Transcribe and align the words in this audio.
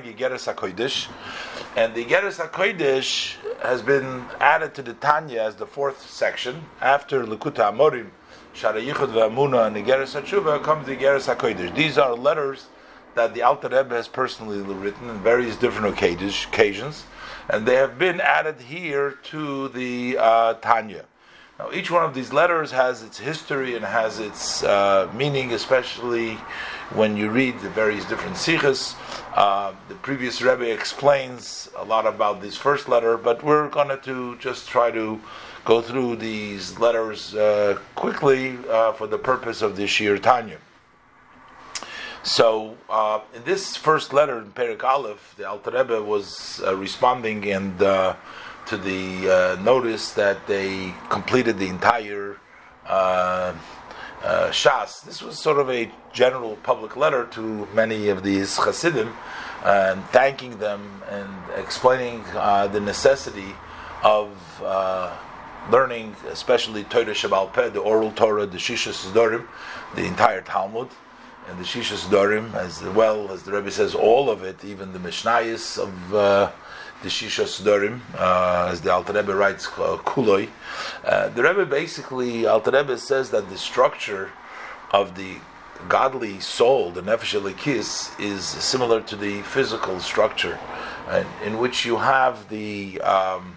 Yigeres 0.00 0.52
HaKodesh, 0.52 1.08
and 1.76 1.94
the 1.94 2.04
Yigeres 2.04 2.44
HaKodesh 2.44 3.36
has 3.62 3.82
been 3.82 4.24
added 4.40 4.74
to 4.74 4.82
the 4.82 4.94
Tanya 4.94 5.42
as 5.42 5.56
the 5.56 5.66
fourth 5.66 6.10
section. 6.10 6.64
After 6.80 7.24
Likutei 7.24 7.72
Amorim, 7.72 8.10
Shara 8.54 8.84
Yichud 8.84 9.12
Ve'amuna, 9.12 9.66
and 9.66 9.76
Yigeres 9.76 10.20
HaTshuva 10.20 10.62
comes 10.62 10.86
the 10.86 10.96
Yigeres 10.96 11.34
HaKodesh. 11.34 11.74
These 11.74 11.98
are 11.98 12.14
letters 12.14 12.66
that 13.14 13.34
the 13.34 13.42
Alter 13.42 13.68
Rebbe 13.68 13.94
has 13.94 14.08
personally 14.08 14.58
written 14.58 15.10
in 15.10 15.18
various 15.18 15.56
different 15.56 15.94
occasions, 15.94 17.04
and 17.48 17.66
they 17.66 17.74
have 17.74 17.98
been 17.98 18.20
added 18.20 18.60
here 18.60 19.18
to 19.24 19.68
the 19.68 20.16
uh, 20.18 20.54
Tanya. 20.54 21.04
Now, 21.58 21.70
each 21.72 21.90
one 21.90 22.04
of 22.04 22.14
these 22.14 22.32
letters 22.32 22.70
has 22.70 23.02
its 23.02 23.18
history 23.18 23.76
and 23.76 23.84
has 23.84 24.18
its 24.18 24.62
uh, 24.62 25.10
meaning, 25.14 25.52
especially 25.52 26.38
when 26.94 27.18
you 27.18 27.28
read 27.28 27.60
the 27.60 27.68
various 27.68 28.06
different 28.06 28.36
sichos. 28.36 28.94
Uh, 29.34 29.74
the 29.88 29.94
previous 29.94 30.42
Rebbe 30.42 30.68
explains 30.72 31.68
a 31.76 31.84
lot 31.84 32.04
about 32.04 32.40
this 32.40 32.56
first 32.56 32.88
letter, 32.88 33.16
but 33.16 33.44
we're 33.44 33.68
going 33.68 33.96
to 34.00 34.36
just 34.38 34.68
try 34.68 34.90
to 34.90 35.20
go 35.64 35.80
through 35.80 36.16
these 36.16 36.78
letters 36.80 37.34
uh, 37.34 37.78
quickly 37.94 38.58
uh, 38.68 38.92
for 38.92 39.06
the 39.06 39.18
purpose 39.18 39.62
of 39.62 39.76
this 39.76 40.00
year 40.00 40.18
Tanya. 40.18 40.58
So, 42.22 42.76
uh, 42.88 43.20
in 43.32 43.44
this 43.44 43.76
first 43.76 44.12
letter 44.12 44.38
in 44.38 44.50
Perik 44.50 44.82
Aleph, 44.82 45.34
the 45.38 45.48
Alter 45.48 45.70
Rebbe 45.70 46.02
was 46.02 46.60
uh, 46.66 46.76
responding 46.76 47.48
and 47.50 47.78
to 47.78 48.76
the 48.76 49.56
notice 49.62 50.12
that 50.12 50.46
they 50.46 50.92
completed 51.08 51.58
the 51.58 51.68
entire 51.68 52.36
uh, 54.22 54.26
uh, 54.26 54.50
Shas. 54.50 55.02
This 55.04 55.22
was 55.22 55.38
sort 55.38 55.58
of 55.58 55.70
a 55.70 55.90
general 56.12 56.56
public 56.62 56.96
letter 56.96 57.26
to 57.32 57.66
many 57.74 58.08
of 58.08 58.22
these 58.22 58.56
Hasidim, 58.56 59.12
and 59.64 60.04
thanking 60.06 60.58
them 60.58 61.02
and 61.08 61.28
explaining 61.56 62.24
uh, 62.34 62.66
the 62.66 62.80
necessity 62.80 63.54
of 64.02 64.30
uh, 64.62 65.16
learning, 65.70 66.16
especially 66.28 66.84
Torah 66.84 67.06
Sheba'al 67.06 67.52
Peh, 67.52 67.68
the 67.68 67.80
oral 67.80 68.12
Torah, 68.12 68.46
the 68.46 68.58
Shisha 68.58 68.92
Sidorim, 68.92 69.46
the 69.94 70.04
entire 70.04 70.40
Talmud 70.40 70.88
and 71.48 71.58
the 71.58 71.64
Shisha 71.64 71.96
Sidorim, 71.96 72.54
as 72.54 72.82
well 72.82 73.30
as 73.30 73.42
the 73.42 73.52
Rebbe 73.52 73.70
says, 73.70 73.94
all 73.94 74.30
of 74.30 74.44
it, 74.44 74.64
even 74.64 74.92
the 74.92 74.98
Mishnayos 74.98 75.78
of 75.78 76.14
uh, 76.14 76.50
the 77.02 77.08
Shisha 77.08 77.44
Sidorim, 77.44 78.00
uh, 78.18 78.68
as 78.70 78.80
the 78.82 78.92
Alter 78.92 79.12
Rebbe 79.12 79.34
writes, 79.34 79.66
uh, 79.66 79.96
Kuloi. 80.04 80.48
Uh, 81.04 81.28
the 81.30 81.42
Rebbe 81.42 81.64
basically, 81.64 82.46
Alter 82.46 82.70
Rebbe 82.72 82.98
says 82.98 83.30
that 83.30 83.48
the 83.48 83.56
structure 83.56 84.30
of 84.90 85.16
the 85.16 85.36
godly 85.88 86.40
soul, 86.40 86.90
the 86.90 87.00
Nefesh 87.00 87.40
Elikis, 87.40 88.18
is 88.20 88.44
similar 88.44 89.00
to 89.00 89.16
the 89.16 89.40
physical 89.42 89.98
structure, 90.00 90.58
in 91.44 91.58
which 91.58 91.86
you 91.86 91.96
have 91.96 92.48
the 92.50 93.00
um, 93.00 93.56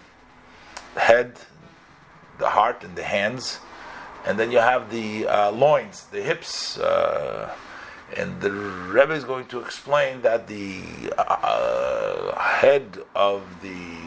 head, 0.95 1.37
the 2.39 2.49
heart, 2.49 2.83
and 2.83 2.95
the 2.95 3.03
hands, 3.03 3.59
and 4.25 4.39
then 4.39 4.51
you 4.51 4.59
have 4.59 4.89
the 4.89 5.27
uh, 5.27 5.51
loins, 5.51 6.05
the 6.11 6.21
hips. 6.21 6.79
Uh, 8.13 8.21
and 8.21 8.41
the 8.41 8.51
Rebbe 8.51 9.13
is 9.13 9.23
going 9.23 9.45
to 9.47 9.59
explain 9.59 10.21
that 10.21 10.47
the 10.47 10.81
uh, 11.17 12.37
head 12.39 12.99
of 13.15 13.43
the 13.61 13.97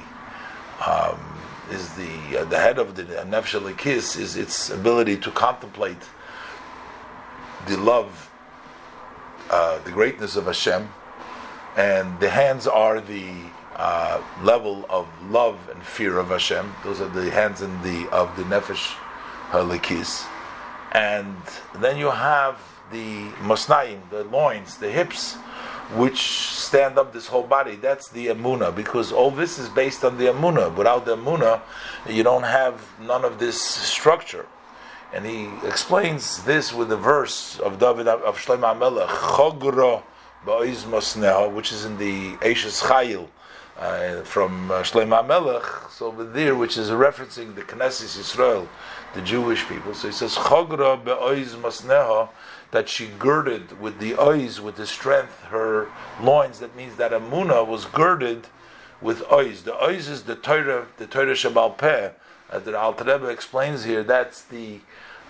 um, 0.84 1.20
is 1.70 1.94
the 1.94 2.40
uh, 2.40 2.44
the 2.44 2.58
head 2.58 2.78
of 2.78 2.94
the 2.96 3.04
nefesh 3.04 3.58
Elikis 3.58 4.18
is 4.18 4.36
its 4.36 4.70
ability 4.70 5.16
to 5.16 5.30
contemplate 5.30 5.96
the 7.66 7.76
love, 7.76 8.30
uh, 9.50 9.78
the 9.80 9.90
greatness 9.90 10.36
of 10.36 10.46
Hashem, 10.46 10.88
and 11.76 12.20
the 12.20 12.30
hands 12.30 12.66
are 12.66 13.00
the 13.00 13.32
uh, 13.74 14.22
level 14.42 14.86
of 14.88 15.08
love 15.30 15.58
and 15.70 15.82
fear 15.82 16.18
of 16.18 16.28
Hashem. 16.28 16.72
Those 16.84 17.00
are 17.00 17.08
the 17.08 17.30
hands 17.30 17.62
in 17.62 17.82
the 17.82 18.08
of 18.10 18.36
the 18.36 18.44
nefesh 18.44 18.94
Elikis, 19.50 20.26
and 20.92 21.36
then 21.80 21.96
you 21.96 22.10
have 22.10 22.75
the 22.90 23.28
mosnaim, 23.42 24.08
the 24.10 24.24
loins, 24.24 24.78
the 24.78 24.90
hips, 24.90 25.34
which 25.94 26.20
stand 26.52 26.98
up 26.98 27.12
this 27.12 27.26
whole 27.28 27.44
body. 27.44 27.76
That's 27.76 28.08
the 28.08 28.28
amuna, 28.28 28.74
because 28.74 29.12
all 29.12 29.30
this 29.30 29.58
is 29.58 29.68
based 29.68 30.04
on 30.04 30.18
the 30.18 30.26
amuna. 30.26 30.74
Without 30.74 31.04
the 31.04 31.16
amuna, 31.16 31.60
you 32.08 32.22
don't 32.22 32.42
have 32.42 32.80
none 33.00 33.24
of 33.24 33.38
this 33.38 33.60
structure. 33.60 34.46
And 35.12 35.24
he 35.24 35.48
explains 35.64 36.42
this 36.44 36.72
with 36.72 36.88
the 36.88 36.96
verse 36.96 37.58
of 37.60 37.78
David 37.78 38.08
of 38.08 38.36
Shlomo 38.38 38.76
Melech, 38.78 39.08
Chogra 39.08 40.02
ba'oiz 40.44 40.84
mosneha, 40.84 41.52
which 41.52 41.72
is 41.72 41.84
in 41.84 41.96
the 41.98 42.32
Eishes 42.38 42.82
Chayil. 42.82 43.28
Uh, 43.78 44.22
from 44.22 44.70
uh, 44.70 44.80
Shlomo 44.80 45.26
Melech, 45.26 45.62
so 45.90 46.06
over 46.06 46.24
there, 46.24 46.54
which 46.54 46.78
is 46.78 46.88
referencing 46.88 47.54
the 47.54 47.60
Knesset 47.60 48.16
Yisrael, 48.16 48.68
the 49.12 49.20
Jewish 49.20 49.68
people. 49.68 49.92
So 49.92 50.08
he 50.08 50.14
says, 50.14 50.34
Chogra 50.34 50.96
be'oiz 51.04 51.56
masneha, 51.56 52.30
that 52.70 52.88
she 52.88 53.08
girded 53.18 53.78
with 53.78 53.98
the 53.98 54.16
eyes, 54.16 54.62
with 54.62 54.76
the 54.76 54.86
strength, 54.86 55.42
her 55.50 55.88
loins. 56.22 56.60
That 56.60 56.74
means 56.74 56.96
that 56.96 57.12
Amuna 57.12 57.66
was 57.66 57.84
girded 57.84 58.46
with 59.02 59.22
eyes. 59.30 59.64
The 59.64 59.74
eyes 59.74 60.08
is 60.08 60.22
the 60.22 60.36
Torah, 60.36 60.86
the 60.96 61.06
Torah 61.06 61.34
Sheba'al 61.34 61.76
Peh, 61.76 62.12
as 62.50 62.62
the 62.62 62.78
Alter 62.78 63.04
Rebbe 63.04 63.26
explains 63.26 63.84
here. 63.84 64.02
That's 64.02 64.40
the 64.42 64.80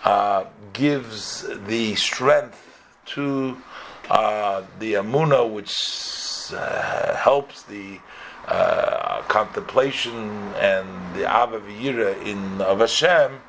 uh, 0.04 0.44
gives 0.72 1.44
the 1.66 1.96
strength 1.96 2.80
to 3.06 3.56
uh, 4.08 4.62
the 4.78 4.94
Amuna, 4.94 5.50
which 5.50 5.74
uh, 6.54 7.16
helps 7.16 7.62
the 7.62 7.98
uh, 8.46 9.22
contemplation 9.28 10.30
and 10.54 10.86
the 11.14 11.22
Avavira 11.22 12.20
in 12.24 12.60
of 12.60 12.80
Hashem, 12.80 13.40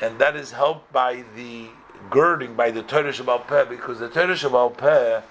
and 0.00 0.18
that 0.18 0.36
is 0.36 0.52
helped 0.52 0.92
by 0.92 1.24
the 1.34 1.68
girding 2.10 2.54
by 2.54 2.70
the 2.70 2.82
Torah 2.82 3.12
Sheba'al 3.12 3.46
Peh 3.46 3.64
because 3.64 3.98
the 3.98 4.08
Torah 4.08 4.34
Sheba'al 4.34 4.76
Peh 4.76 5.22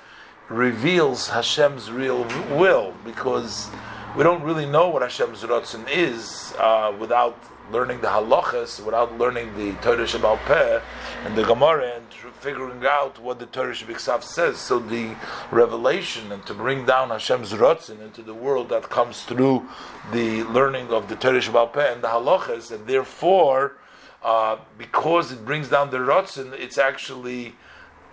reveals 0.49 1.29
Hashem's 1.29 1.91
real 1.91 2.23
will 2.51 2.93
because 3.03 3.69
we 4.15 4.23
don't 4.23 4.43
really 4.43 4.65
know 4.65 4.87
what 4.87 5.01
Hashem's 5.01 5.43
Ratzon 5.43 5.89
is 5.91 6.53
uh, 6.57 6.95
without 6.97 7.37
learning 7.69 7.99
the 7.99 8.07
halachas, 8.07 8.83
without 8.83 9.17
learning 9.17 9.53
the 9.57 9.73
Torah 9.81 10.05
Sheba'al 10.05 10.37
Peh 10.45 10.79
and 11.25 11.35
the 11.35 11.43
Gemara 11.43 11.97
and 11.97 12.05
figuring 12.39 12.85
out 12.85 13.19
what 13.19 13.39
the 13.39 13.45
Torah 13.47 13.73
Shabbat 13.73 14.23
says. 14.23 14.57
So 14.57 14.79
the 14.79 15.15
revelation 15.51 16.31
and 16.31 16.45
to 16.45 16.53
bring 16.53 16.85
down 16.85 17.09
Hashem's 17.09 17.51
Ratzon 17.51 17.99
into 18.01 18.21
the 18.21 18.33
world 18.33 18.69
that 18.69 18.89
comes 18.89 19.23
through 19.23 19.67
the 20.13 20.43
learning 20.43 20.91
of 20.91 21.09
the 21.09 21.17
Torah 21.17 21.41
Sheba'al 21.41 21.73
Peh 21.73 21.91
and 21.91 22.01
the 22.01 22.07
halachas 22.07 22.71
and 22.71 22.87
therefore 22.87 23.77
uh, 24.23 24.57
because 24.77 25.31
it 25.33 25.45
brings 25.45 25.67
down 25.67 25.91
the 25.91 25.97
rotzen, 25.97 26.53
it's 26.53 26.77
actually 26.77 27.53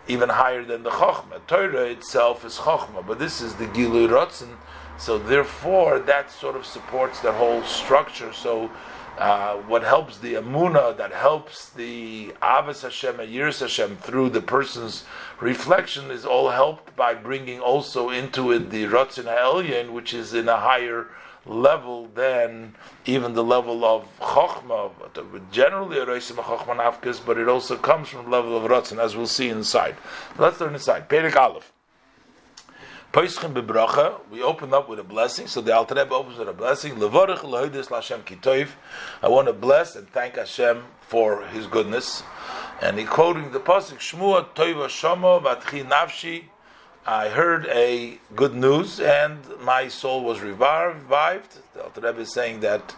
even 0.08 0.28
higher 0.28 0.64
than 0.64 0.82
the 0.82 0.90
chokhmah. 0.90 1.46
Torah 1.46 1.84
itself 1.84 2.44
is 2.44 2.58
chokhmah, 2.58 3.06
but 3.06 3.18
this 3.20 3.40
is 3.40 3.54
the 3.54 3.66
gilu 3.66 4.08
rotzen. 4.08 4.56
So 4.98 5.18
therefore, 5.18 5.98
that 6.00 6.30
sort 6.30 6.56
of 6.56 6.64
supports 6.64 7.20
the 7.20 7.32
whole 7.32 7.62
structure. 7.62 8.32
So 8.32 8.70
uh, 9.18 9.56
what 9.56 9.82
helps 9.82 10.18
the 10.18 10.34
amuna, 10.34 10.96
that 10.96 11.12
helps 11.12 11.68
the 11.70 12.32
avas 12.40 12.82
Hashem 12.82 13.16
yiras 13.16 13.60
Hashem 13.60 13.96
through 13.96 14.30
the 14.30 14.40
person's 14.40 15.04
reflection, 15.40 16.10
is 16.10 16.24
all 16.24 16.50
helped 16.50 16.96
by 16.96 17.14
bringing 17.14 17.60
also 17.60 18.10
into 18.10 18.52
it 18.52 18.70
the 18.70 18.84
rotzen 18.84 19.24
ha'elyon, 19.24 19.92
which 19.92 20.14
is 20.14 20.32
in 20.32 20.48
a 20.48 20.56
higher 20.56 21.08
level 21.44 22.06
than 22.14 22.74
even 23.04 23.34
the 23.34 23.44
level 23.44 23.84
of 23.84 24.06
chokhmah. 24.20 24.92
Generally, 25.50 25.98
a 25.98 26.06
chokhmah 26.06 27.00
nafkes, 27.00 27.20
but 27.24 27.36
it 27.36 27.48
also 27.48 27.76
comes 27.76 28.08
from 28.08 28.24
the 28.24 28.30
level 28.30 28.56
of 28.56 28.70
ratzon, 28.70 28.98
as 28.98 29.16
we'll 29.16 29.26
see 29.26 29.48
inside. 29.48 29.96
Let's 30.38 30.60
learn 30.60 30.74
inside. 30.74 31.08
Perik 31.08 31.36
Aleph. 31.36 31.72
Poischim 33.12 33.52
bebracha, 33.52 34.20
we 34.30 34.42
open 34.42 34.72
up 34.72 34.88
with 34.88 34.98
a 34.98 35.04
blessing. 35.04 35.46
So 35.46 35.60
the 35.60 35.74
Alter 35.76 35.94
Rebbe 35.94 36.14
opens 36.14 36.38
with 36.38 36.48
a 36.48 36.52
blessing. 36.54 36.94
Levorach 36.94 37.40
lehoidis 37.40 37.88
Lashem 37.88 38.22
kitoiv. 38.22 38.70
I 39.22 39.28
want 39.28 39.48
to 39.48 39.52
bless 39.52 39.96
and 39.96 40.08
thank 40.08 40.36
Hashem 40.36 40.84
for 41.00 41.44
His 41.48 41.66
goodness. 41.66 42.22
And 42.80 42.98
he 42.98 43.04
quoting 43.04 43.52
the 43.52 43.60
pasuk 43.60 43.98
Shmua 43.98 44.54
Toiva 44.54 44.88
Shama 44.88 45.40
Vatchi 45.40 45.86
Nafshi 45.86 46.44
I 47.04 47.30
heard 47.30 47.66
a 47.66 48.18
good 48.36 48.54
news 48.54 49.00
and 49.00 49.40
my 49.60 49.88
soul 49.88 50.22
was 50.22 50.40
revived. 50.40 51.58
The 51.74 51.82
Alter 51.82 52.00
Rebbe 52.00 52.20
is 52.20 52.32
saying 52.32 52.60
that 52.60 52.94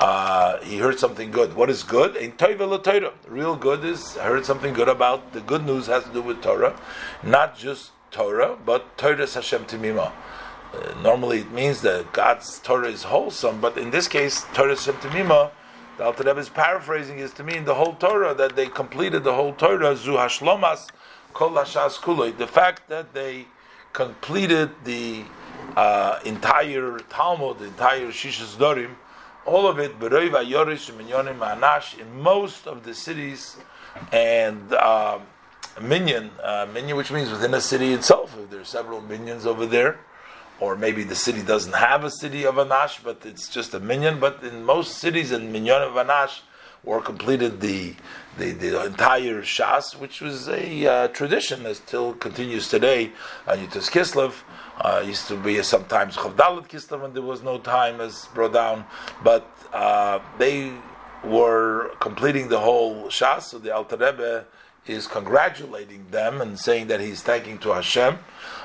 uh, 0.00 0.58
he 0.60 0.78
heard 0.78 0.98
something 0.98 1.30
good. 1.30 1.54
What 1.54 1.68
is 1.68 1.82
good? 1.82 2.16
In 2.16 2.32
Torah 2.32 3.12
Real 3.28 3.56
good 3.56 3.84
is 3.84 4.16
I 4.16 4.24
heard 4.24 4.46
something 4.46 4.72
good 4.72 4.88
about 4.88 5.34
the 5.34 5.40
good 5.40 5.66
news 5.66 5.86
has 5.86 6.02
to 6.04 6.12
do 6.14 6.22
with 6.22 6.40
Torah, 6.40 6.80
not 7.22 7.58
just 7.58 7.90
Torah, 8.12 8.56
but 8.64 8.96
Torah 8.96 9.26
Hashem 9.26 9.64
Timima. 9.64 10.12
Uh, 10.72 10.94
normally 11.02 11.40
it 11.40 11.50
means 11.50 11.82
that 11.82 12.12
God's 12.12 12.58
Torah 12.60 12.88
is 12.88 13.02
wholesome, 13.04 13.60
but 13.60 13.76
in 13.76 13.90
this 13.90 14.06
case, 14.06 14.44
Torah 14.54 14.76
Hashem 14.76 14.94
Timima, 14.96 15.50
the 15.98 16.04
Alter 16.04 16.24
Rebbe 16.24 16.40
is 16.40 16.48
paraphrasing 16.48 17.18
is 17.18 17.32
to 17.32 17.44
mean 17.44 17.64
the 17.64 17.74
whole 17.74 17.94
Torah, 17.94 18.34
that 18.34 18.56
they 18.56 18.66
completed 18.66 19.24
the 19.24 19.34
whole 19.34 19.52
Torah, 19.52 19.96
Zu 19.96 20.12
Hashlomas, 20.12 20.88
Kol 21.34 21.50
Hashas 21.50 21.96
Kuloi. 21.96 22.36
The 22.36 22.46
fact 22.46 22.88
that 22.88 23.12
they 23.12 23.46
completed 23.92 24.70
the 24.84 25.24
uh, 25.76 26.20
entire 26.24 26.98
Talmud, 27.10 27.58
the 27.58 27.66
entire 27.66 28.08
Shishas 28.08 28.56
Dorim, 28.56 28.94
all 29.44 29.66
of 29.66 29.78
it, 29.78 29.98
Beroiva 29.98 30.46
Yorish 30.46 30.90
Minyonim 30.92 31.38
Anash, 31.38 31.98
in 31.98 32.22
most 32.22 32.66
of 32.66 32.84
the 32.84 32.94
cities 32.94 33.56
and 34.12 34.72
uh, 34.72 35.18
minyan, 35.80 36.30
uh, 36.42 36.66
minyan, 36.72 36.96
which 36.96 37.10
means 37.10 37.30
within 37.30 37.54
a 37.54 37.60
city 37.60 37.92
itself. 37.92 38.36
If 38.38 38.50
there 38.50 38.60
are 38.60 38.64
several 38.64 39.00
minyans 39.00 39.46
over 39.46 39.66
there, 39.66 40.00
or 40.60 40.76
maybe 40.76 41.02
the 41.02 41.16
city 41.16 41.42
doesn't 41.42 41.74
have 41.74 42.04
a 42.04 42.10
city 42.10 42.44
of 42.44 42.54
Anash, 42.56 43.02
but 43.02 43.24
it's 43.24 43.48
just 43.48 43.74
a 43.74 43.80
minyan. 43.80 44.20
But 44.20 44.42
in 44.42 44.64
most 44.64 44.98
cities 44.98 45.32
in 45.32 45.50
minyan 45.50 45.82
of 45.82 45.92
Anash, 45.92 46.40
or 46.84 47.00
completed 47.00 47.60
the, 47.60 47.94
the, 48.38 48.52
the 48.52 48.84
entire 48.84 49.42
Shas, 49.42 49.98
which 49.98 50.20
was 50.20 50.48
a 50.48 50.86
uh, 50.86 51.08
tradition 51.08 51.62
that 51.62 51.76
still 51.76 52.14
continues 52.14 52.68
today 52.68 53.12
on 53.46 53.58
Yud 53.58 53.72
Tes 53.72 53.88
Kislev. 53.88 54.34
Uh, 54.80 55.02
used 55.04 55.28
to 55.28 55.36
be 55.36 55.62
sometimes 55.62 56.16
Chavdalit 56.16 56.68
Kislev 56.68 57.02
when 57.02 57.12
there 57.12 57.22
was 57.22 57.42
no 57.42 57.58
time, 57.58 58.00
as 58.00 58.26
brought 58.34 58.52
down. 58.52 58.84
But 59.22 59.46
uh, 59.72 60.18
they 60.38 60.72
were 61.24 61.94
completing 62.00 62.48
the 62.48 62.58
whole 62.58 63.04
Shas, 63.04 63.42
so 63.42 63.58
the 63.58 63.74
Alter 63.74 63.96
Rebbe 63.96 64.46
is 64.86 65.06
congratulating 65.06 66.06
them 66.10 66.40
and 66.40 66.58
saying 66.58 66.88
that 66.88 67.00
he's 67.00 67.22
thanking 67.22 67.58
to 67.58 67.72
Hashem 67.72 68.18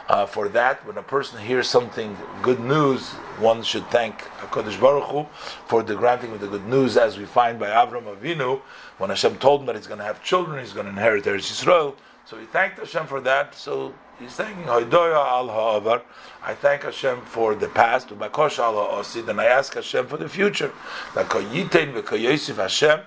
uh, 0.10 0.26
for 0.26 0.50
that. 0.50 0.86
When 0.86 0.98
a 0.98 1.04
person 1.04 1.40
hears 1.40 1.70
something 1.70 2.18
good 2.42 2.60
news, 2.60 3.10
one 3.40 3.62
should 3.62 3.88
thank 3.92 4.22
Hakadosh 4.40 4.80
Baruch 4.80 5.04
Hu 5.10 5.26
for 5.68 5.84
the 5.84 5.96
granting 5.96 6.32
of 6.32 6.40
the 6.40 6.48
good 6.48 6.66
news, 6.66 6.98
as 6.98 7.18
we 7.18 7.26
find 7.26 7.60
by 7.60 7.68
Avram 7.68 8.04
Avinu 8.16 8.62
when 8.98 9.10
Hashem 9.12 9.38
told 9.38 9.62
him 9.62 9.68
that 9.68 9.76
he's 9.76 9.88
going 9.88 10.00
to 10.00 10.06
have 10.06 10.24
children, 10.24 10.60
he's 10.60 10.74
going 10.74 10.86
to 10.86 10.92
inherit 10.92 11.26
Eretz 11.26 11.52
Yisrael. 11.52 11.96
So 12.26 12.38
he 12.38 12.46
thanked 12.46 12.80
Hashem 12.80 13.06
for 13.06 13.22
that. 13.22 13.54
So 13.54 13.94
he's 14.20 14.34
thanking 14.34 14.66
Hoidoya 14.66 15.16
al 15.16 15.48
Ha'avar. 15.48 16.02
I 16.44 16.56
thank 16.56 16.84
Hashem 16.84 17.22
for 17.22 17.54
the 17.54 17.68
past, 17.68 18.12
and 18.12 18.22
I 18.22 19.46
ask 19.46 19.74
Hashem 19.76 20.08
for 20.08 20.18
the 20.18 20.28
future. 20.28 20.72
Hashem 21.14 23.02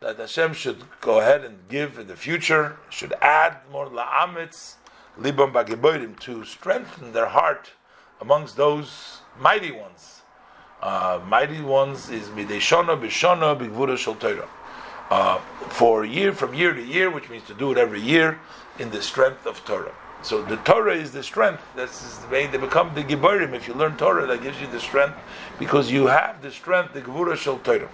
that 0.00 0.18
Hashem 0.18 0.52
should 0.54 0.84
go 1.00 1.20
ahead 1.20 1.44
and 1.44 1.58
give 1.68 1.98
in 1.98 2.06
the 2.06 2.16
future, 2.16 2.76
should 2.88 3.12
add 3.20 3.56
more 3.72 3.86
la'amitz, 3.86 4.74
libam 5.18 5.52
bagiboidim, 5.52 6.18
to 6.20 6.44
strengthen 6.44 7.12
their 7.12 7.26
heart 7.26 7.70
amongst 8.20 8.56
those 8.56 9.18
mighty 9.40 9.72
ones. 9.72 10.22
Uh, 10.80 11.20
mighty 11.26 11.60
ones 11.60 12.08
is 12.10 12.28
mideshana 12.28 13.00
bishana 13.00 13.58
bigvura 13.58 13.96
shel 13.96 14.14
Torah. 14.14 14.48
Uh, 15.10 15.38
for 15.70 16.04
year 16.04 16.32
from 16.32 16.54
year 16.54 16.72
to 16.72 16.82
year, 16.82 17.10
which 17.10 17.28
means 17.28 17.44
to 17.44 17.54
do 17.54 17.72
it 17.72 17.78
every 17.78 18.00
year 18.00 18.38
in 18.78 18.90
the 18.90 19.02
strength 19.02 19.46
of 19.46 19.64
Torah. 19.64 19.94
So 20.22 20.42
the 20.42 20.56
Torah 20.58 20.94
is 20.94 21.10
the 21.12 21.22
strength. 21.22 21.62
That's 21.74 22.18
the 22.18 22.28
way 22.28 22.46
they 22.46 22.58
become 22.58 22.94
the 22.94 23.02
giborim. 23.02 23.54
If 23.54 23.66
you 23.66 23.74
learn 23.74 23.96
Torah, 23.96 24.26
that 24.26 24.42
gives 24.42 24.60
you 24.60 24.66
the 24.68 24.80
strength 24.80 25.16
because 25.58 25.90
you 25.90 26.06
have 26.06 26.42
the 26.42 26.50
strength, 26.50 26.92
the 26.92 27.00
gvura 27.00 27.36
shel 27.36 27.58
Torah. 27.58 27.88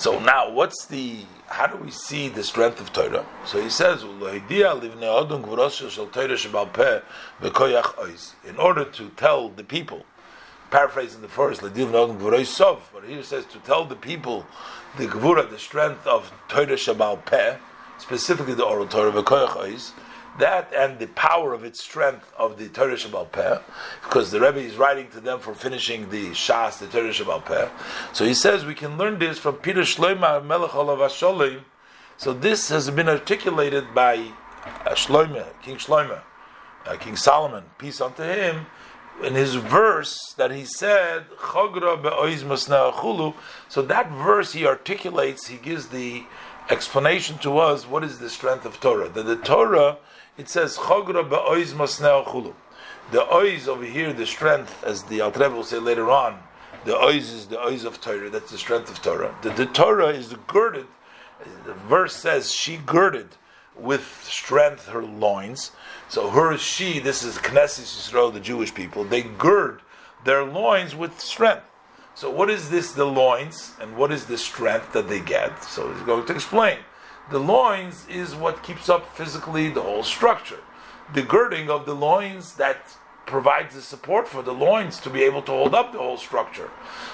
So 0.00 0.18
now, 0.18 0.50
what's 0.50 0.86
the? 0.86 1.26
How 1.48 1.66
do 1.66 1.76
we 1.76 1.90
see 1.90 2.30
the 2.30 2.42
strength 2.42 2.80
of 2.80 2.90
Torah? 2.90 3.26
So 3.44 3.60
he 3.60 3.68
says, 3.68 4.02
in 4.02 4.22
order 8.56 8.84
to 8.86 9.08
tell 9.10 9.48
the 9.50 9.62
people, 9.62 10.06
paraphrasing 10.70 11.20
the 11.20 11.28
first, 11.28 11.60
but 11.60 11.74
here 11.76 13.22
says 13.22 13.44
to 13.44 13.58
tell 13.58 13.84
the 13.84 13.94
people 13.94 14.46
the 14.96 15.06
gvura, 15.06 15.50
the 15.50 15.58
strength 15.58 16.06
of 16.06 16.32
Torah 16.48 16.68
Sheba'al 16.68 17.22
Peh, 17.26 17.58
specifically 17.98 18.54
the 18.54 18.64
oral 18.64 18.86
Torah, 18.86 19.12
that 20.40 20.72
and 20.74 20.98
the 20.98 21.06
power 21.08 21.54
of 21.54 21.64
its 21.64 21.82
strength 21.82 22.32
of 22.36 22.58
the 22.58 22.68
Torah 22.68 22.96
Sheba'al 22.96 23.30
Peh, 23.32 23.58
because 24.02 24.30
the 24.30 24.40
Rebbe 24.40 24.58
is 24.58 24.76
writing 24.76 25.08
to 25.10 25.20
them 25.20 25.38
for 25.38 25.54
finishing 25.54 26.10
the 26.10 26.30
Shas, 26.30 26.78
the 26.78 26.86
Torah 26.86 27.10
Sheba'al 27.10 27.44
Peh. 27.44 27.68
So 28.12 28.24
he 28.24 28.34
says 28.34 28.64
we 28.64 28.74
can 28.74 28.98
learn 28.98 29.18
this 29.18 29.38
from 29.38 29.56
Peter 29.56 29.82
Shloima 29.82 30.44
Melech 30.44 30.74
Olav 30.74 31.12
So 32.16 32.32
this 32.32 32.68
has 32.68 32.90
been 32.90 33.08
articulated 33.08 33.94
by 33.94 34.32
uh, 34.64 34.90
Shloime, 34.90 35.46
King 35.62 35.76
Shloime, 35.76 36.20
uh, 36.86 36.96
King 36.96 37.16
Solomon, 37.16 37.64
peace 37.78 38.00
unto 38.00 38.22
him, 38.22 38.66
in 39.22 39.34
his 39.34 39.54
verse 39.54 40.34
that 40.36 40.50
he 40.50 40.64
said, 40.64 41.26
So 43.68 43.82
that 43.82 44.10
verse 44.10 44.52
he 44.52 44.66
articulates, 44.66 45.46
he 45.48 45.56
gives 45.58 45.88
the 45.88 46.24
explanation 46.70 47.38
to 47.38 47.58
us 47.58 47.86
what 47.86 48.04
is 48.04 48.18
the 48.18 48.30
strength 48.30 48.64
of 48.64 48.80
Torah. 48.80 49.08
That 49.08 49.24
the 49.24 49.36
Torah 49.36 49.98
it 50.38 50.48
says 50.48 50.76
chogra 50.76 51.28
be'oiz 51.28 51.74
masneo 51.74 52.24
chulu. 52.24 52.54
The 53.12 53.20
oiz 53.32 53.66
over 53.66 53.84
here, 53.84 54.12
the 54.12 54.26
strength, 54.26 54.84
as 54.84 55.02
the 55.04 55.20
Alter 55.20 55.50
will 55.50 55.64
say 55.64 55.78
later 55.78 56.10
on, 56.10 56.38
the 56.84 56.96
oiz 56.96 57.32
is 57.32 57.46
the 57.48 57.60
oiz 57.60 57.84
of 57.84 58.00
Torah. 58.00 58.30
That's 58.30 58.50
the 58.50 58.58
strength 58.58 58.90
of 58.90 59.02
Torah. 59.02 59.34
The, 59.42 59.50
the 59.50 59.66
Torah 59.66 60.08
is 60.08 60.34
girded. 60.46 60.86
The 61.64 61.74
verse 61.74 62.14
says 62.14 62.52
she 62.52 62.76
girded 62.76 63.36
with 63.76 64.22
strength 64.24 64.88
her 64.88 65.02
loins. 65.02 65.72
So 66.08 66.30
her 66.30 66.56
she. 66.56 66.98
This 66.98 67.22
is 67.22 67.38
Knesset 67.38 67.82
Yisrael, 67.82 68.32
the 68.32 68.40
Jewish 68.40 68.74
people. 68.74 69.04
They 69.04 69.22
gird 69.22 69.80
their 70.24 70.44
loins 70.44 70.94
with 70.94 71.20
strength. 71.20 71.64
So 72.14 72.30
what 72.30 72.50
is 72.50 72.70
this? 72.70 72.92
The 72.92 73.06
loins, 73.06 73.72
and 73.80 73.96
what 73.96 74.12
is 74.12 74.26
the 74.26 74.36
strength 74.36 74.92
that 74.92 75.08
they 75.08 75.20
get? 75.20 75.64
So 75.64 75.92
he's 75.92 76.02
going 76.02 76.26
to 76.26 76.32
explain 76.32 76.78
the 77.30 77.38
loins 77.38 78.06
is 78.08 78.34
what 78.34 78.62
keeps 78.62 78.88
up 78.88 79.16
physically 79.16 79.68
the 79.70 79.82
whole 79.82 80.02
structure. 80.02 80.60
The 81.14 81.22
girding 81.22 81.70
of 81.70 81.86
the 81.86 81.94
loins 81.94 82.54
that 82.54 82.96
provides 83.26 83.74
the 83.74 83.82
support 83.82 84.26
for 84.26 84.42
the 84.42 84.52
loins 84.52 84.98
to 85.00 85.10
be 85.10 85.22
able 85.22 85.42
to 85.42 85.52
hold 85.52 85.74
up 85.74 85.92
the 85.92 85.98
whole 85.98 86.16
structure. 86.16 86.70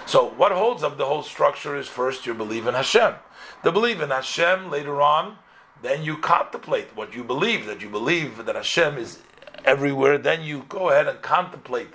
So, 0.06 0.30
what 0.30 0.52
holds 0.52 0.82
up 0.82 0.96
the 0.96 1.04
whole 1.04 1.22
structure 1.22 1.76
is 1.76 1.86
first 1.86 2.26
you 2.26 2.34
believe 2.34 2.66
in 2.66 2.74
Hashem. 2.74 3.14
The 3.62 3.72
believe 3.72 4.00
in 4.00 4.10
Hashem 4.10 4.70
later 4.70 5.02
on, 5.02 5.36
then 5.82 6.02
you 6.02 6.16
contemplate 6.16 6.96
what 6.96 7.14
you 7.14 7.22
believe, 7.22 7.66
that 7.66 7.82
you 7.82 7.90
believe 7.90 8.44
that 8.46 8.56
Hashem 8.56 8.96
is 8.96 9.18
everywhere, 9.64 10.16
then 10.16 10.42
you 10.42 10.64
go 10.68 10.90
ahead 10.90 11.08
and 11.08 11.20
contemplate 11.20 11.94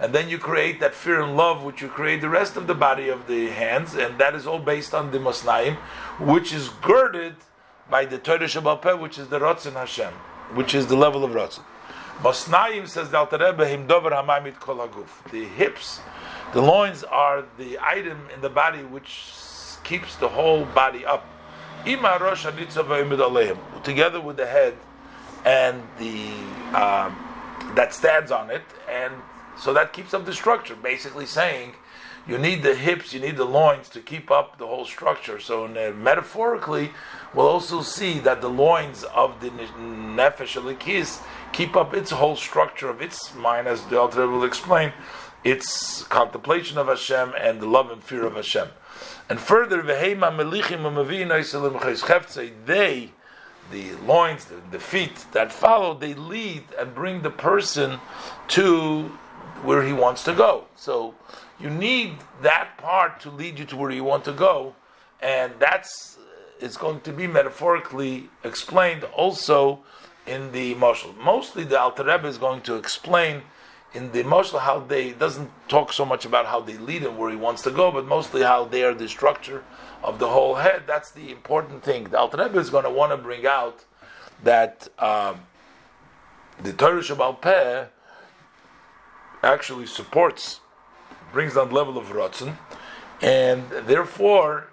and 0.00 0.14
then 0.14 0.28
you 0.28 0.38
create 0.38 0.80
that 0.80 0.94
fear 0.94 1.20
and 1.20 1.36
love, 1.36 1.62
which 1.62 1.80
you 1.80 1.88
create 1.88 2.20
the 2.20 2.28
rest 2.28 2.56
of 2.56 2.66
the 2.66 2.74
body 2.74 3.08
of 3.08 3.26
the 3.26 3.48
hands, 3.50 3.94
and 3.94 4.18
that 4.18 4.34
is 4.34 4.46
all 4.46 4.58
based 4.58 4.94
on 4.94 5.10
the 5.10 5.18
Masnaim, 5.18 5.76
which 6.18 6.52
is 6.52 6.68
girded 6.82 7.36
by 7.88 8.04
the 8.04 8.18
Torah 8.18 8.40
Shabbat 8.40 8.98
which 9.00 9.18
is 9.18 9.28
the 9.28 9.38
Ratzin 9.38 9.74
Hashem, 9.74 10.12
which 10.54 10.74
is 10.74 10.86
the 10.86 10.96
level 10.96 11.24
of 11.24 11.32
Ratzin. 11.32 11.62
Masnaim 12.20 12.88
says 12.88 13.10
the 13.10 13.18
Alter 13.18 13.38
Rebbe, 13.38 13.66
Him 13.66 13.86
Dover 13.86 14.10
Hamamit 14.10 14.58
Kol. 14.60 14.88
The 15.30 15.44
hips, 15.44 16.00
the 16.52 16.60
loins 16.60 17.04
are 17.04 17.44
the 17.58 17.78
item 17.80 18.28
in 18.32 18.40
the 18.40 18.48
body 18.48 18.82
which 18.82 19.32
keeps 19.82 20.16
the 20.16 20.28
whole 20.28 20.64
body 20.64 21.04
up. 21.04 21.26
Ima 21.86 22.18
Rosh 22.20 22.46
Together 23.82 24.20
with 24.20 24.36
the 24.36 24.46
head 24.46 24.74
and 25.44 25.82
the 25.98 26.32
um, 26.74 27.14
that 27.74 27.92
stands 27.92 28.30
on 28.30 28.50
it, 28.50 28.62
and 28.90 29.12
so 29.64 29.72
that 29.72 29.94
keeps 29.94 30.12
up 30.12 30.26
the 30.26 30.34
structure. 30.34 30.76
Basically, 30.76 31.24
saying 31.24 31.72
you 32.28 32.36
need 32.36 32.62
the 32.62 32.74
hips, 32.74 33.14
you 33.14 33.20
need 33.20 33.38
the 33.38 33.46
loins 33.46 33.88
to 33.90 34.00
keep 34.00 34.30
up 34.30 34.58
the 34.58 34.66
whole 34.66 34.84
structure. 34.84 35.40
So, 35.40 35.64
uh, 35.64 35.92
metaphorically, 35.96 36.90
we'll 37.32 37.48
also 37.48 37.80
see 37.80 38.18
that 38.18 38.42
the 38.42 38.50
loins 38.50 39.04
of 39.04 39.40
the 39.40 39.48
nefesh 39.48 40.60
alikis 40.60 41.22
keep 41.54 41.76
up 41.76 41.94
its 41.94 42.10
whole 42.10 42.36
structure 42.36 42.90
of 42.90 43.00
its 43.00 43.34
mind, 43.34 43.66
as 43.66 43.82
the 43.86 43.98
Alter 43.98 44.28
will 44.28 44.44
explain, 44.44 44.92
its 45.44 46.02
contemplation 46.02 46.76
of 46.76 46.88
Hashem 46.88 47.32
and 47.40 47.58
the 47.58 47.66
love 47.66 47.90
and 47.90 48.04
fear 48.04 48.26
of 48.26 48.34
Hashem. 48.36 48.68
And 49.30 49.40
further, 49.40 49.80
they 49.80 50.14
the 53.70 53.94
loins, 54.06 54.44
the, 54.44 54.60
the, 54.70 54.78
feet 54.78 55.24
that 55.32 55.52
follow, 55.52 55.94
they 55.94 56.14
lead 56.14 56.64
and 56.78 56.94
bring 56.94 57.22
the 57.22 57.30
person 57.30 57.98
to 58.48 59.18
where 59.64 59.82
he 59.82 59.92
wants 59.92 60.22
to 60.24 60.34
go. 60.34 60.66
So 60.76 61.14
you 61.58 61.70
need 61.70 62.16
that 62.42 62.76
part 62.78 63.20
to 63.20 63.30
lead 63.30 63.58
you 63.58 63.64
to 63.66 63.76
where 63.76 63.90
you 63.90 64.04
want 64.04 64.24
to 64.24 64.32
go, 64.32 64.74
and 65.20 65.52
that's 65.58 66.18
it's 66.60 66.76
going 66.76 67.00
to 67.00 67.12
be 67.12 67.26
metaphorically 67.26 68.30
explained 68.42 69.04
also 69.04 69.82
in 70.26 70.52
the 70.52 70.74
Moshel. 70.74 71.16
Mostly, 71.18 71.64
the 71.64 71.78
Alter 71.78 72.04
Rebbe 72.04 72.26
is 72.26 72.38
going 72.38 72.62
to 72.62 72.76
explain 72.76 73.42
in 73.92 74.12
the 74.12 74.24
Moshel 74.24 74.60
how 74.60 74.80
they 74.80 75.12
doesn't 75.12 75.50
talk 75.68 75.92
so 75.92 76.04
much 76.04 76.24
about 76.24 76.46
how 76.46 76.60
they 76.60 76.76
lead 76.76 77.02
him 77.02 77.16
where 77.16 77.30
he 77.30 77.36
wants 77.36 77.62
to 77.62 77.70
go, 77.70 77.90
but 77.90 78.06
mostly 78.06 78.42
how 78.42 78.64
they 78.64 78.82
are 78.84 78.94
the 78.94 79.08
structure 79.08 79.62
of 80.02 80.18
the 80.18 80.28
whole 80.28 80.56
head. 80.56 80.82
That's 80.86 81.10
the 81.10 81.30
important 81.30 81.82
thing. 81.82 82.04
The 82.04 82.18
Alter 82.18 82.38
Rebbe 82.38 82.58
is 82.58 82.70
going 82.70 82.84
to 82.84 82.90
want 82.90 83.12
to 83.12 83.16
bring 83.16 83.46
out 83.46 83.84
that 84.42 84.88
um, 84.98 85.42
the 86.62 86.72
Torah 86.72 87.00
Sheba'al 87.00 87.40
Peh 87.40 87.86
actually 89.44 89.86
supports, 89.86 90.60
brings 91.32 91.54
down 91.54 91.68
the 91.68 91.74
level 91.74 91.98
of 91.98 92.06
Ratzon, 92.08 92.56
and 93.20 93.68
therefore, 93.86 94.68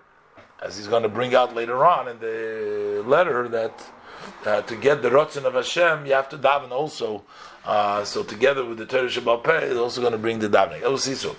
as 0.62 0.78
he's 0.78 0.88
going 0.88 1.04
to 1.04 1.10
bring 1.10 1.36
out 1.36 1.56
later 1.56 1.86
on 1.86 2.08
in 2.08 2.20
the 2.20 3.04
letter, 3.06 3.48
that 3.48 3.92
uh, 4.46 4.62
to 4.64 4.76
get 4.76 5.02
the 5.02 5.10
rotzen 5.10 5.46
of 5.46 5.54
Hashem, 5.54 6.06
you 6.06 6.14
have 6.14 6.30
to 6.30 6.38
daven 6.38 6.72
also. 6.72 7.24
Uh, 7.66 8.04
so 8.04 8.24
together 8.24 8.66
with 8.66 8.78
the 8.78 8.86
Torah 8.86 9.08
Sheba'al 9.08 9.44
Peh, 9.44 9.66
it's 9.66 9.76
also 9.76 10.02
going 10.02 10.14
to 10.14 10.18
bring 10.18 10.40
the 10.40 10.50
davening. 10.50 10.82
We'll 10.82 10.98
see 10.98 11.14
so. 11.14 11.36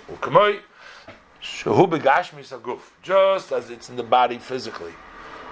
Just 3.01 3.51
as 3.51 3.69
it's 3.69 3.89
in 3.89 3.97
the 3.97 4.03
body 4.03 4.37
physically, 4.37 4.93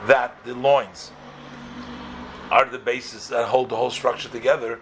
that 0.07 0.43
the 0.45 0.53
loins 0.53 1.11
are 2.51 2.65
the 2.65 2.77
basis 2.77 3.29
that 3.29 3.47
hold 3.47 3.69
the 3.69 3.75
whole 3.77 3.89
structure 3.89 4.27
together. 4.29 4.81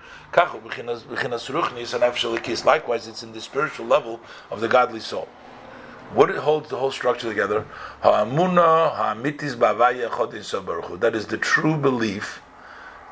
Likewise, 2.66 3.08
it's 3.08 3.24
in 3.24 3.32
the 3.32 3.40
spiritual 3.40 3.86
level 3.86 4.20
of 4.50 4.60
the 4.60 4.68
godly 4.68 5.00
soul. 5.00 5.28
What 6.14 6.32
holds 6.32 6.70
the 6.70 6.78
whole 6.78 6.92
structure 6.92 7.30
together? 7.30 7.66
That 8.02 8.32
is 11.14 11.28
the 11.28 11.38
true 11.38 11.78
belief 11.78 12.42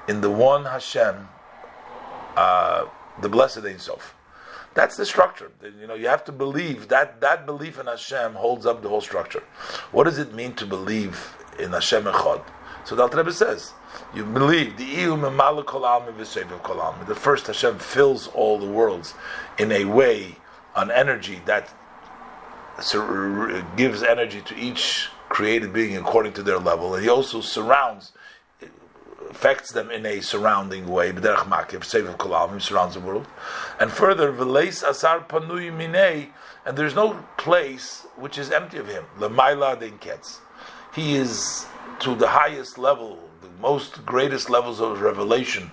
in 0.07 0.21
the 0.21 0.31
one 0.31 0.65
Hashem, 0.65 1.27
uh, 2.35 2.85
the 3.21 3.29
blessed 3.29 3.59
Ein 3.59 3.77
Sof. 3.77 4.15
That's 4.73 4.97
the 4.97 5.05
structure. 5.05 5.51
You 5.79 5.85
know, 5.87 5.93
you 5.93 6.07
have 6.07 6.23
to 6.25 6.31
believe 6.31 6.87
that 6.87 7.21
that 7.21 7.45
belief 7.45 7.79
in 7.79 7.85
Hashem 7.85 8.33
holds 8.33 8.65
up 8.65 8.81
the 8.81 8.89
whole 8.89 9.01
structure. 9.01 9.43
What 9.91 10.05
does 10.05 10.17
it 10.17 10.33
mean 10.33 10.53
to 10.53 10.65
believe 10.65 11.35
in 11.59 11.71
Hashem 11.73 12.05
Echad? 12.05 12.43
So 12.85 12.95
the 12.95 13.03
Alter 13.03 13.17
Rebbe 13.17 13.33
says, 13.33 13.73
you 14.13 14.23
believe 14.23 14.77
the 14.77 14.85
the 17.05 17.15
first 17.15 17.47
Hashem 17.47 17.79
fills 17.79 18.27
all 18.27 18.59
the 18.59 18.67
worlds 18.67 19.13
in 19.57 19.71
a 19.71 19.85
way, 19.85 20.37
an 20.75 20.91
energy 20.91 21.41
that 21.45 21.73
gives 23.75 24.03
energy 24.03 24.41
to 24.41 24.55
each 24.55 25.09
created 25.29 25.73
being 25.73 25.97
according 25.97 26.33
to 26.33 26.43
their 26.43 26.59
level, 26.59 26.93
and 26.93 27.03
He 27.03 27.09
also 27.09 27.41
surrounds 27.41 28.11
affects 29.29 29.71
them 29.71 29.91
in 29.91 30.05
a 30.05 30.21
surrounding 30.21 30.87
way. 30.87 31.11
B'derech 31.11 31.47
makiv, 31.47 31.81
seviv 31.81 32.15
kolam, 32.17 32.61
surrounds 32.61 32.95
the 32.95 33.01
world. 33.01 33.27
And 33.79 33.91
further, 33.91 34.31
v'leis 34.31 34.87
asar 34.87 35.19
panui 35.21 35.71
minei, 35.71 36.29
and 36.65 36.77
there's 36.77 36.95
no 36.95 37.25
place 37.37 38.05
which 38.15 38.37
is 38.37 38.51
empty 38.51 38.77
of 38.77 38.87
him. 38.87 39.05
Lemaila 39.19 39.79
den 39.79 39.99
ketz. 39.99 40.39
He 40.93 41.15
is 41.15 41.65
to 41.99 42.15
the 42.15 42.29
highest 42.29 42.77
level, 42.77 43.26
most 43.59 44.05
greatest 44.05 44.49
levels 44.49 44.79
of 44.79 45.01
revelation. 45.01 45.71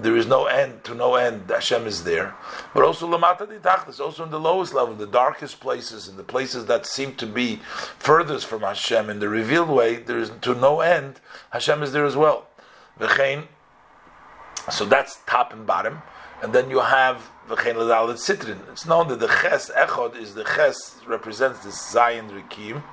There 0.00 0.16
is 0.16 0.26
no 0.26 0.46
end 0.46 0.84
to 0.84 0.94
no 0.94 1.16
end. 1.16 1.50
Hashem 1.50 1.86
is 1.86 2.04
there, 2.04 2.36
but 2.72 2.84
also 2.84 3.08
lamata 3.08 3.48
ditachlis, 3.48 3.98
also 3.98 4.22
in 4.22 4.30
the 4.30 4.38
lowest 4.38 4.72
level, 4.72 4.94
the 4.94 5.08
darkest 5.08 5.58
places, 5.58 6.06
in 6.06 6.16
the 6.16 6.22
places 6.22 6.66
that 6.66 6.86
seem 6.86 7.16
to 7.16 7.26
be 7.26 7.56
furthest 7.98 8.46
from 8.46 8.62
Hashem 8.62 9.10
in 9.10 9.18
the 9.18 9.28
revealed 9.28 9.68
way. 9.68 9.96
There 9.96 10.18
is 10.18 10.30
to 10.42 10.54
no 10.54 10.80
end. 10.80 11.20
Hashem 11.50 11.82
is 11.82 11.90
there 11.92 12.04
as 12.04 12.16
well. 12.16 12.46
V'chein. 13.00 13.48
So 14.70 14.84
that's 14.84 15.18
top 15.26 15.52
and 15.52 15.66
bottom, 15.66 16.02
and 16.42 16.52
then 16.52 16.70
you 16.70 16.78
have 16.78 17.30
v'chein 17.48 17.74
l'dalet 17.74 18.18
sitrin. 18.18 18.60
It's 18.70 18.86
known 18.86 19.08
that 19.08 19.18
the 19.18 19.26
ches 19.26 19.68
echod 19.70 20.14
is 20.16 20.34
the 20.34 20.44
ches 20.44 21.00
represents 21.06 21.64
the 21.64 21.72
Zion 21.72 22.30
Rikim, 22.30 22.84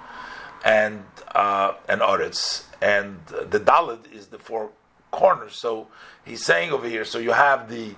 and 0.65 1.03
uh, 1.33 1.73
and 1.87 2.01
and 2.81 3.25
the 3.27 3.59
dalet 3.59 4.11
is 4.11 4.27
the 4.27 4.39
four 4.39 4.71
corners. 5.11 5.55
So 5.55 5.87
he's 6.25 6.43
saying 6.43 6.71
over 6.71 6.89
here. 6.89 7.05
So 7.05 7.19
you 7.19 7.31
have 7.31 7.69
the 7.69 7.95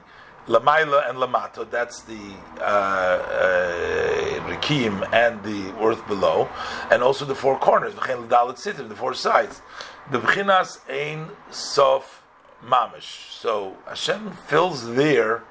Lamaila 0.47 1.09
and 1.09 1.17
Lamato, 1.17 1.69
that's 1.69 2.03
the 2.03 2.33
uh, 2.59 2.63
uh, 2.63 4.49
Rikim 4.49 5.07
and 5.11 5.43
the 5.43 5.73
earth 5.81 6.07
below, 6.07 6.47
and 6.89 7.03
also 7.03 7.25
the 7.25 7.35
four 7.35 7.59
corners, 7.59 7.93
the 7.95 8.95
four 8.95 9.13
sides. 9.13 9.61
The 10.09 10.19
B'chinas 10.19 10.79
Ein 10.89 11.27
Sof 11.51 12.23
Mamish. 12.65 13.31
So 13.41 13.75
Hashem 13.87 14.31
fills 14.47 14.95
there 14.95 15.43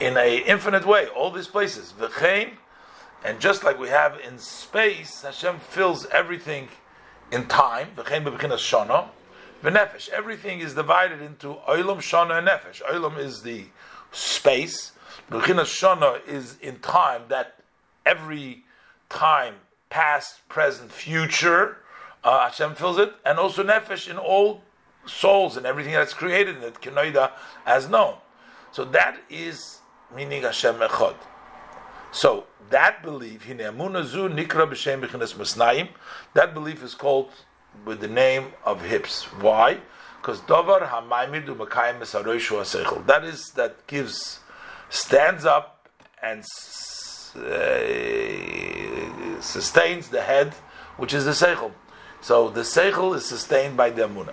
in 0.00 0.16
a 0.16 0.38
infinite 0.38 0.86
way, 0.86 1.08
all 1.08 1.30
these 1.30 1.48
places. 1.48 1.92
V'chein, 1.92 2.52
and 3.24 3.40
just 3.40 3.64
like 3.64 3.78
we 3.78 3.88
have 3.88 4.18
in 4.20 4.38
space, 4.38 5.22
Hashem 5.22 5.58
fills 5.58 6.06
everything 6.06 6.68
in 7.32 7.46
time. 7.46 7.88
Shana. 7.96 9.08
V'nefesh. 9.62 10.08
Everything 10.10 10.60
is 10.60 10.74
divided 10.74 11.20
into 11.20 11.56
Olam, 11.68 11.98
Shana, 11.98 12.38
and 12.38 12.48
Nefesh. 12.48 12.82
Olam 12.82 13.18
is 13.18 13.42
the 13.42 13.66
space. 14.12 14.92
B'chinas 15.30 15.66
Shana 15.66 16.26
is 16.26 16.56
in 16.60 16.78
time, 16.78 17.22
that 17.28 17.56
every 18.06 18.64
time, 19.08 19.54
past, 19.90 20.48
present, 20.48 20.92
future, 20.92 21.78
uh, 22.24 22.48
Hashem 22.48 22.74
fills 22.74 22.98
it, 22.98 23.12
and 23.24 23.38
also 23.38 23.64
nefesh 23.64 24.10
in 24.10 24.18
all 24.18 24.62
souls 25.06 25.56
and 25.56 25.66
everything 25.66 25.92
that's 25.92 26.12
created 26.12 26.56
in 26.56 26.62
it, 26.62 26.74
kenoida 26.80 27.32
as 27.66 27.88
known. 27.88 28.16
So 28.72 28.84
that 28.86 29.18
is 29.30 29.78
meaning 30.14 30.42
Hashem 30.42 30.76
echad. 30.76 31.14
So 32.10 32.46
that 32.70 33.02
belief, 33.02 33.46
that 36.34 36.54
belief 36.54 36.82
is 36.82 36.94
called 36.94 37.30
with 37.84 38.00
the 38.00 38.08
name 38.08 38.52
of 38.64 38.82
hips. 38.82 39.24
Why? 39.40 39.78
Because 40.20 40.40
davar 40.42 40.88
hamaimidu 40.88 41.56
makayim 41.56 42.00
seichel. 42.00 43.06
That 43.06 43.24
is 43.24 43.50
that 43.52 43.86
gives 43.86 44.40
stands 44.90 45.44
up 45.44 45.88
and 46.22 46.40
uh, 46.40 46.44
sustains 49.40 50.08
the 50.08 50.22
head, 50.22 50.54
which 50.96 51.14
is 51.14 51.24
the 51.24 51.30
seichel. 51.32 51.72
So 52.20 52.48
the 52.50 52.62
seichel 52.62 53.14
is 53.14 53.24
sustained 53.24 53.76
by 53.76 53.90
the 53.90 54.02
amuna, 54.08 54.32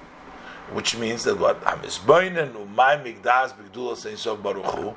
which 0.74 0.98
means 0.98 1.24
that 1.26 1.38
what 1.40 1.62
hamisboinen 1.64 2.54
umay 2.54 2.98
migdas 3.04 3.54
b'gdulas 3.54 4.06
einsof 4.10 4.42
baruchu 4.42 4.96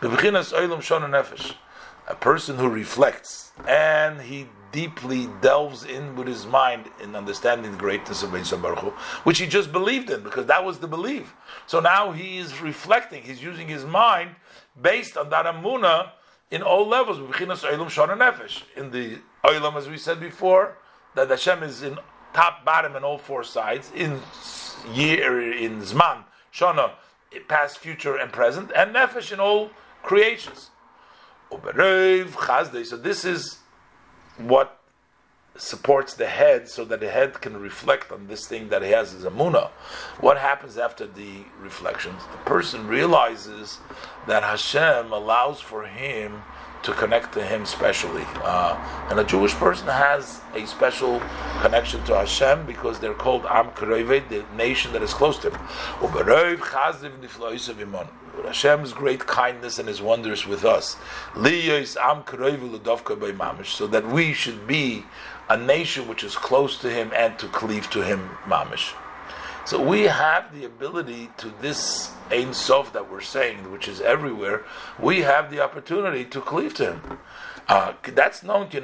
bebechinas 0.00 0.52
oilam 0.52 0.82
nefesh, 0.82 1.54
a 2.06 2.14
person 2.14 2.56
who 2.56 2.68
reflects 2.68 3.52
and 3.66 4.20
he 4.20 4.46
deeply 4.72 5.28
delves 5.40 5.84
in 5.84 6.14
with 6.16 6.26
his 6.26 6.46
mind 6.46 6.84
in 7.02 7.16
understanding 7.16 7.72
the 7.72 7.78
greatness 7.78 8.22
of 8.22 8.34
Ein 8.34 8.44
Baruch 8.60 8.80
Hu, 8.80 8.90
which 9.24 9.38
he 9.38 9.46
just 9.46 9.72
believed 9.72 10.10
in 10.10 10.22
because 10.22 10.46
that 10.46 10.64
was 10.64 10.78
the 10.78 10.86
belief. 10.86 11.34
So 11.66 11.80
now 11.80 12.12
he 12.12 12.38
is 12.38 12.60
reflecting. 12.60 13.22
He's 13.22 13.42
using 13.42 13.68
his 13.68 13.84
mind 13.84 14.30
based 14.80 15.16
on 15.16 15.30
that 15.30 15.46
amuna 15.46 16.10
in 16.50 16.62
all 16.62 16.86
levels. 16.86 17.18
In 17.18 17.26
the 17.26 19.18
oilam, 19.44 19.76
as 19.76 19.88
we 19.88 19.96
said 19.96 20.20
before, 20.20 20.76
that 21.14 21.30
Hashem 21.30 21.62
is 21.62 21.82
in 21.82 21.98
top, 22.34 22.64
bottom, 22.64 22.96
and 22.96 23.04
all 23.04 23.18
four 23.18 23.42
sides 23.42 23.90
in 23.94 24.20
year, 24.92 25.32
er, 25.32 25.40
in 25.40 25.80
Zman, 25.80 26.24
Shana, 26.52 26.90
past, 27.48 27.78
future, 27.78 28.16
and 28.16 28.30
present, 28.32 28.70
and 28.76 28.94
Nefesh 28.94 29.32
in 29.32 29.40
all 29.40 29.70
creations. 30.02 30.70
So 31.50 32.96
this 32.96 33.24
is 33.24 33.58
what 34.38 34.80
supports 35.56 36.14
the 36.14 36.26
head 36.26 36.68
so 36.68 36.84
that 36.84 37.00
the 37.00 37.10
head 37.10 37.40
can 37.40 37.56
reflect 37.58 38.12
on 38.12 38.26
this 38.26 38.46
thing 38.46 38.68
that 38.68 38.82
he 38.82 38.90
has 38.90 39.14
as 39.14 39.24
a 39.24 39.30
muna. 39.30 39.70
What 40.20 40.38
happens 40.38 40.76
after 40.76 41.06
the 41.06 41.44
reflections? 41.60 42.22
The 42.32 42.38
person 42.38 42.86
realizes 42.86 43.78
that 44.26 44.42
Hashem 44.42 45.12
allows 45.12 45.60
for 45.60 45.86
him 45.86 46.42
to 46.86 46.92
connect 46.92 47.34
to 47.34 47.44
Him 47.44 47.66
specially. 47.66 48.24
Uh, 48.44 48.78
and 49.10 49.18
a 49.18 49.24
Jewish 49.24 49.52
person 49.54 49.88
has 49.88 50.40
a 50.54 50.64
special 50.66 51.20
connection 51.60 52.02
to 52.04 52.14
Hashem 52.14 52.64
because 52.64 53.00
they're 53.00 53.12
called 53.12 53.44
Am 53.46 53.70
Kerevet, 53.70 54.28
the 54.28 54.44
nation 54.56 54.92
that 54.92 55.02
is 55.02 55.12
close 55.12 55.36
to 55.40 55.50
Him. 55.50 55.58
Hashem's 58.44 58.92
great 58.92 59.26
kindness 59.26 59.80
and 59.80 59.88
His 59.88 60.00
wonders 60.00 60.46
with 60.46 60.64
us. 60.64 60.96
So 61.34 61.40
that 63.88 64.06
we 64.06 64.32
should 64.32 64.64
be 64.66 65.04
a 65.48 65.56
nation 65.56 66.06
which 66.06 66.22
is 66.22 66.36
close 66.36 66.78
to 66.78 66.88
Him 66.88 67.10
and 67.14 67.36
to 67.40 67.48
cleave 67.48 67.90
to 67.90 68.02
Him, 68.02 68.30
mamish. 68.46 68.94
So 69.66 69.82
we 69.82 70.02
have 70.02 70.54
the 70.54 70.64
ability 70.64 71.30
to 71.38 71.52
this 71.60 72.12
Ein 72.30 72.54
Sof 72.54 72.92
that 72.92 73.10
we're 73.10 73.20
saying, 73.20 73.72
which 73.72 73.88
is 73.88 74.00
everywhere, 74.00 74.64
we 74.96 75.22
have 75.22 75.50
the 75.50 75.58
opportunity 75.58 76.24
to 76.24 76.40
cleave 76.40 76.72
to 76.74 76.92
Him. 76.92 77.18
Uh, 77.66 77.94
that's 78.14 78.44
known 78.44 78.68
as 78.68 78.74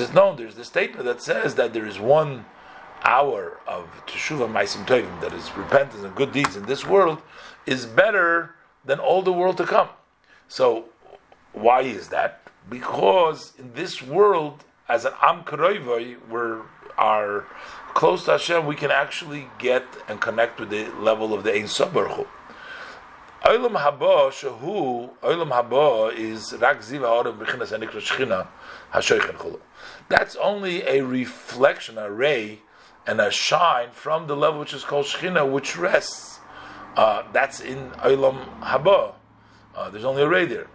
it's 0.00 0.12
known. 0.12 0.36
There's 0.36 0.56
the 0.56 0.64
statement 0.64 1.04
that 1.06 1.22
says 1.22 1.54
that 1.54 1.72
there 1.72 1.86
is 1.86 1.98
one 1.98 2.44
hour 3.02 3.60
of 3.66 3.86
teshuva 4.06 4.52
ma'asim 4.52 4.84
tovim, 4.84 5.20
that 5.22 5.32
is 5.32 5.56
repentance 5.56 6.04
and 6.04 6.14
good 6.14 6.32
deeds 6.32 6.54
in 6.54 6.66
this 6.66 6.84
world, 6.84 7.22
is 7.64 7.86
better 7.86 8.54
than 8.84 8.98
all 8.98 9.22
the 9.22 9.32
world 9.32 9.56
to 9.56 9.64
come. 9.64 9.88
So, 10.48 10.90
why 11.54 11.80
is 11.80 12.08
that? 12.08 12.42
Because 12.68 13.54
in 13.58 13.72
this 13.72 14.02
world 14.02 14.64
as 14.88 15.04
an 15.04 15.12
Am 15.22 15.44
Karoivoi, 15.44 16.16
we 16.28 16.62
are 16.98 17.46
close 17.94 18.24
to 18.26 18.32
Hashem, 18.32 18.66
we 18.66 18.76
can 18.76 18.90
actually 18.90 19.48
get 19.58 19.84
and 20.08 20.20
connect 20.20 20.60
with 20.60 20.70
the 20.70 20.88
level 21.00 21.32
of 21.32 21.44
the 21.44 21.54
Ein 21.54 21.64
Sabarchu. 21.64 22.26
Olam 23.44 23.76
haba 23.76 24.30
shehu 24.30 25.10
olam 25.22 25.50
haba 25.50 26.14
is 26.14 26.54
rak 26.60 26.78
adam 26.78 27.38
b'chinas 27.38 27.78
anikra 27.78 28.00
shchina 28.00 28.46
hashoichen 28.92 29.36
chulu. 29.36 29.60
That's 30.08 30.34
only 30.36 30.82
a 30.82 31.02
reflection, 31.02 31.98
a 31.98 32.10
ray, 32.10 32.60
and 33.06 33.20
a 33.20 33.30
shine 33.30 33.90
from 33.92 34.26
the 34.28 34.36
level 34.36 34.60
which 34.60 34.72
is 34.72 34.82
called 34.82 35.06
shchina, 35.06 35.50
which 35.50 35.76
rests. 35.76 36.40
Uh, 36.96 37.24
that's 37.32 37.60
in 37.60 37.90
olam 38.02 38.60
haba. 38.60 39.14
Uh, 39.74 39.90
there's 39.90 40.04
only 40.04 40.22
a 40.22 40.28
ray 40.28 40.46
there. 40.46 40.68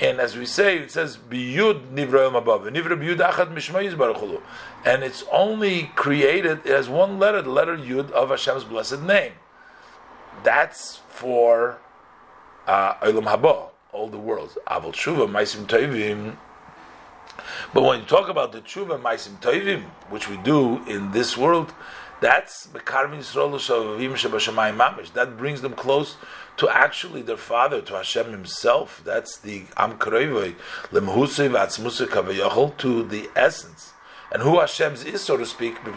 And 0.00 0.18
as 0.20 0.36
we 0.36 0.44
say, 0.44 0.78
it 0.78 0.90
says 0.90 1.16
biyud 1.16 1.92
nivra 1.92 2.30
olam 2.30 2.44
haba, 2.44 2.70
nivra 2.70 2.98
biyud 2.98 3.18
achad 3.18 3.54
mishmayis 3.54 3.94
baruchulu, 3.94 4.42
and 4.84 5.04
it's 5.04 5.24
only 5.30 5.84
created. 5.94 6.66
It 6.66 6.72
has 6.72 6.88
one 6.88 7.18
letter, 7.18 7.42
the 7.42 7.50
letter 7.50 7.76
yud 7.76 8.10
of 8.10 8.30
Hashem's 8.30 8.64
blessed 8.64 9.02
name. 9.02 9.32
That's 10.42 10.96
for 11.08 11.78
uh, 12.66 12.94
Olam 12.94 13.24
Haba, 13.24 13.68
all 13.92 14.08
the 14.08 14.18
worlds. 14.18 14.58
Avol 14.66 14.92
Tshuva, 14.92 15.28
Maisim 15.30 15.66
Toivim. 15.66 16.36
But 17.72 17.82
when 17.82 18.00
you 18.00 18.06
talk 18.06 18.28
about 18.28 18.52
the 18.52 18.60
Tshuva, 18.60 19.00
Maisim 19.00 19.40
Toivim, 19.40 19.84
which 20.10 20.28
we 20.28 20.36
do 20.38 20.84
in 20.86 21.12
this 21.12 21.36
world, 21.36 21.72
that's. 22.24 22.64
That 25.14 25.34
brings 25.36 25.60
them 25.60 25.74
close 25.74 26.16
to 26.56 26.68
actually 26.70 27.20
their 27.22 27.36
father, 27.36 27.82
to 27.82 27.96
Hashem 27.96 28.30
Himself. 28.30 29.02
That's 29.04 29.36
the 29.36 29.64
Am 29.76 29.98
to 29.98 30.08
the 33.04 33.30
essence. 33.36 33.92
And 34.32 34.42
who 34.42 34.58
Hashem's 34.58 35.04
is, 35.04 35.20
so 35.20 35.36
to 35.36 35.44
speak, 35.44 35.76
to 35.84 35.92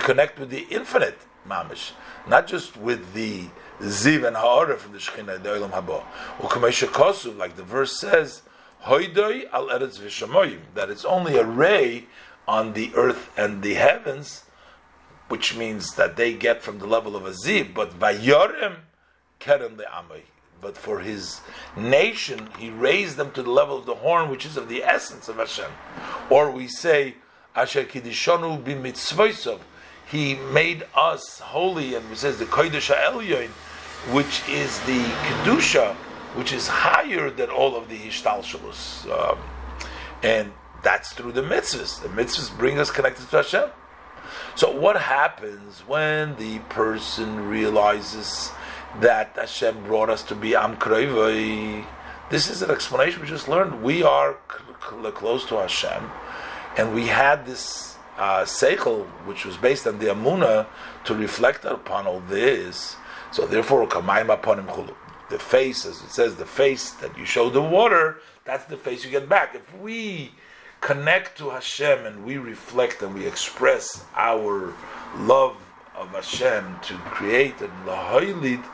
connect 0.00 0.38
with 0.40 0.50
the 0.50 0.66
infinite 0.68 1.18
Mamish, 1.48 1.92
not 2.26 2.48
just 2.48 2.76
with 2.76 3.14
the 3.14 3.46
ziv 3.80 4.26
and 4.26 4.36
ha'ara 4.36 4.76
from 4.76 4.92
the 4.92 4.98
Shekhinah, 4.98 5.42
the 5.42 5.48
Olam 5.48 5.70
Haba. 5.70 7.38
Like 7.38 7.56
the 7.56 7.62
verse 7.62 7.98
says, 7.98 8.42
Hoidoi 8.84 9.50
that 10.74 10.90
it's 10.90 11.04
only 11.04 11.36
a 11.36 11.44
ray 11.44 12.06
on 12.48 12.72
the 12.72 12.90
earth 12.96 13.30
and 13.36 13.62
the 13.62 13.74
heavens, 13.74 14.44
which 15.28 15.54
means 15.54 15.94
that 15.94 16.16
they 16.16 16.32
get 16.32 16.62
from 16.62 16.78
the 16.78 16.86
level 16.86 17.14
of 17.14 17.26
a 17.26 17.34
zib, 17.34 17.74
but 17.74 17.90
Vayorim 18.00 18.76
Keren 19.38 19.76
Le'amai. 19.76 20.22
But 20.60 20.76
for 20.76 21.00
his 21.00 21.40
nation, 21.76 22.48
he 22.58 22.70
raised 22.70 23.16
them 23.16 23.30
to 23.32 23.42
the 23.42 23.50
level 23.50 23.78
of 23.78 23.86
the 23.86 23.94
horn, 23.96 24.28
which 24.28 24.44
is 24.44 24.56
of 24.56 24.68
the 24.68 24.82
essence 24.82 25.28
of 25.28 25.36
Hashem. 25.36 25.70
Or 26.30 26.50
we 26.50 26.66
say, 26.66 27.14
Asher 27.54 27.84
Kidishonu 27.84 28.64
b'mitzvoisov, 28.64 29.60
he 30.10 30.34
made 30.34 30.84
us 30.96 31.38
holy, 31.38 31.94
and 31.94 32.08
he 32.08 32.16
says 32.16 32.38
the 32.38 32.46
Kodesh 32.46 32.92
Elyon, 32.92 33.50
which 34.10 34.42
is 34.48 34.80
the 34.80 35.04
kedusha, 35.04 35.94
which 36.34 36.52
is 36.52 36.66
higher 36.66 37.30
than 37.30 37.50
all 37.50 37.76
of 37.76 37.88
the 37.88 37.98
ishtalshalus, 37.98 39.06
um, 39.10 39.38
and 40.22 40.52
that's 40.82 41.12
through 41.12 41.32
the 41.32 41.42
mitzvahs. 41.42 42.02
The 42.02 42.08
mitzvahs 42.08 42.56
bring 42.56 42.78
us 42.78 42.90
connected 42.90 43.28
to 43.30 43.36
Hashem. 43.38 43.70
So 44.54 44.70
what 44.76 45.00
happens 45.00 45.80
when 45.80 46.36
the 46.36 46.58
person 46.70 47.48
realizes 47.48 48.50
that 49.00 49.32
Hashem 49.36 49.84
brought 49.84 50.10
us 50.10 50.22
to 50.24 50.34
be 50.34 50.54
Am 50.54 50.76
This 52.30 52.50
is 52.50 52.62
an 52.62 52.70
explanation 52.70 53.22
we 53.22 53.28
just 53.28 53.48
learned. 53.48 53.82
We 53.82 54.02
are 54.02 54.34
close 54.80 55.46
to 55.46 55.56
Hashem, 55.56 56.10
and 56.76 56.94
we 56.94 57.06
had 57.06 57.46
this 57.46 57.96
uh, 58.16 58.42
seichel, 58.42 59.06
which 59.26 59.44
was 59.44 59.56
based 59.56 59.86
on 59.86 59.98
the 59.98 60.06
amuna, 60.06 60.66
to 61.04 61.14
reflect 61.14 61.64
upon 61.64 62.06
all 62.06 62.20
this. 62.20 62.96
So 63.30 63.46
therefore, 63.46 63.86
kamayim 63.86 64.32
upon 64.32 64.58
him. 64.60 64.90
The 65.30 65.38
face, 65.38 65.84
as 65.84 66.00
it 66.00 66.10
says, 66.10 66.36
the 66.36 66.46
face 66.46 66.90
that 66.92 67.16
you 67.18 67.26
show 67.26 67.50
the 67.50 67.62
water, 67.62 68.18
that's 68.44 68.64
the 68.64 68.78
face 68.78 69.04
you 69.04 69.10
get 69.10 69.28
back. 69.28 69.54
If 69.54 69.78
we 69.78 70.32
connect 70.80 71.38
to 71.38 71.50
Hashem 71.50 72.06
and 72.06 72.24
we 72.24 72.38
reflect 72.38 73.02
and 73.02 73.14
we 73.14 73.26
express 73.26 74.04
our 74.14 74.74
love 75.16 75.56
of 75.94 76.10
Hashem 76.10 76.76
to 76.82 76.94
create 76.94 77.60
and 77.60 77.72
lahaylid, 77.86 78.64